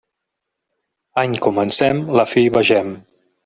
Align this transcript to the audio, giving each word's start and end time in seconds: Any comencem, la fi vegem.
Any 1.23 1.37
comencem, 1.49 2.03
la 2.21 2.29
fi 2.35 2.49
vegem. 2.61 2.95